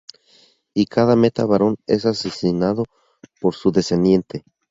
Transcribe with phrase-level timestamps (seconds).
[0.73, 2.85] Y cada meta barón es asesinado
[3.39, 4.43] por su descendiente.